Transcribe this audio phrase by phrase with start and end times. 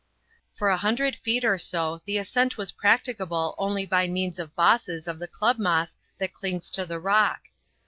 [0.55, 5.07] For a hundred feet or so the ascent was practicable only by means of bosses
[5.07, 7.49] of the club moss that clings to the rock.